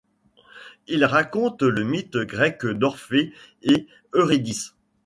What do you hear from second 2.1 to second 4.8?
grec d'Orphée et Eurydice.